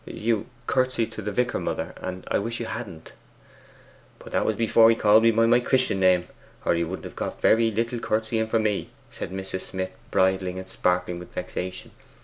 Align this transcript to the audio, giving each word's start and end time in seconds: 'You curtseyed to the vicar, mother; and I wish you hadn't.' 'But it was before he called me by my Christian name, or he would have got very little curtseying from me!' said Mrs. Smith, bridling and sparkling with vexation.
'You 0.07 0.47
curtseyed 0.65 1.11
to 1.11 1.21
the 1.21 1.31
vicar, 1.31 1.59
mother; 1.59 1.93
and 1.97 2.25
I 2.27 2.39
wish 2.39 2.59
you 2.59 2.65
hadn't.' 2.65 3.13
'But 4.17 4.33
it 4.33 4.43
was 4.45 4.55
before 4.55 4.89
he 4.89 4.95
called 4.95 5.21
me 5.21 5.29
by 5.29 5.45
my 5.45 5.59
Christian 5.59 5.99
name, 5.99 6.25
or 6.65 6.73
he 6.73 6.83
would 6.83 7.03
have 7.03 7.15
got 7.15 7.39
very 7.39 7.69
little 7.69 7.99
curtseying 7.99 8.47
from 8.47 8.63
me!' 8.63 8.89
said 9.11 9.29
Mrs. 9.29 9.61
Smith, 9.61 9.91
bridling 10.09 10.57
and 10.57 10.67
sparkling 10.67 11.19
with 11.19 11.31
vexation. 11.35 11.91